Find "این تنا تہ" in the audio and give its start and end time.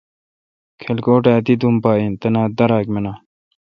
1.99-2.53